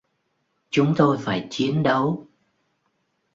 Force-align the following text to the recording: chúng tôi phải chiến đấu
chúng 0.69 0.93
tôi 0.97 1.17
phải 1.21 1.47
chiến 1.49 1.83
đấu 1.83 2.27